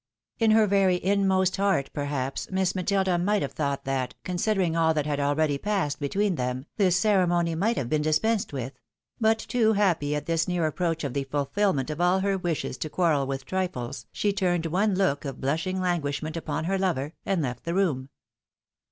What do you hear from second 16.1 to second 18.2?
ment upon her lover, and left the room.